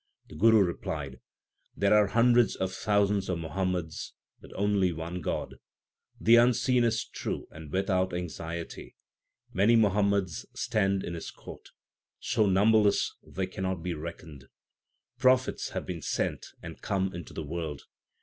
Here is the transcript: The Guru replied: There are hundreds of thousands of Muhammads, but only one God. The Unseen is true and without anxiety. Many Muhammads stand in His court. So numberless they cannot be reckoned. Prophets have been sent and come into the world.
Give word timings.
The 0.29 0.35
Guru 0.35 0.63
replied: 0.63 1.19
There 1.77 1.93
are 1.93 2.07
hundreds 2.07 2.55
of 2.55 2.73
thousands 2.73 3.29
of 3.29 3.37
Muhammads, 3.37 4.13
but 4.39 4.51
only 4.55 4.91
one 4.91 5.21
God. 5.21 5.57
The 6.19 6.37
Unseen 6.37 6.83
is 6.83 7.05
true 7.05 7.47
and 7.51 7.71
without 7.71 8.11
anxiety. 8.11 8.95
Many 9.53 9.75
Muhammads 9.75 10.47
stand 10.55 11.03
in 11.03 11.13
His 11.13 11.29
court. 11.29 11.69
So 12.19 12.47
numberless 12.47 13.15
they 13.21 13.45
cannot 13.45 13.83
be 13.83 13.93
reckoned. 13.93 14.45
Prophets 15.19 15.69
have 15.69 15.85
been 15.85 16.01
sent 16.01 16.47
and 16.63 16.81
come 16.81 17.13
into 17.13 17.35
the 17.35 17.43
world. 17.45 17.83